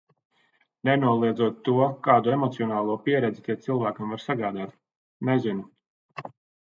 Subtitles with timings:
[0.87, 1.75] Nenoliedzot to,
[2.07, 4.75] kādu emocionālo pieredzi tie cilvēkam var sagādāt.
[5.31, 6.31] Nezinu.